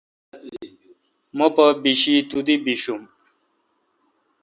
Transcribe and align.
مہ 1.37 1.47
پہ 1.55 1.65
بشی 1.81 2.15
تو 2.29 2.37
دی 2.45 2.55
بیشم۔ 2.63 3.01